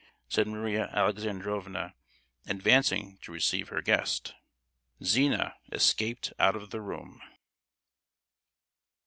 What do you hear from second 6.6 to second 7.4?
the room.